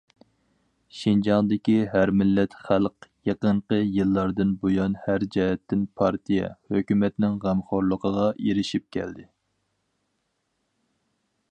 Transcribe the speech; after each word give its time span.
شىنجاڭدىكى 0.99 1.75
ھەر 1.91 2.11
مىللەت 2.21 2.55
خەلق 2.69 3.07
يېقىنقى 3.31 3.79
يىللاردىن 3.99 4.55
بۇيان 4.65 4.97
ھەر 5.03 5.27
جەھەتتىن 5.37 5.85
پارتىيە، 6.01 6.51
ھۆكۈمەتنىڭ 6.77 7.39
غەمخورلۇقىغا 7.47 8.27
ئېرىشىپ 8.47 8.91
كەلدى. 8.99 9.29